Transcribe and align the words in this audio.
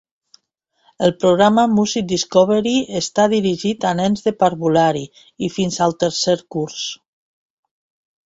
El 1.07 1.11
programa 1.23 1.65
Music 1.73 2.07
Discovery 2.11 2.73
està 3.01 3.27
dirigit 3.33 3.85
a 3.91 3.91
nens 3.99 4.25
de 4.29 4.33
parvulari 4.39 5.05
i 5.49 5.53
fins 5.57 5.77
al 5.89 5.95
tercer 6.05 6.37
curs. 6.57 6.89